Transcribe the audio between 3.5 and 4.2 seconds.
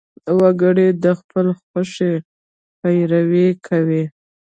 کوي.